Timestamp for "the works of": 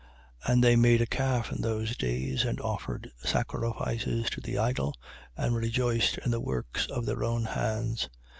6.31-7.05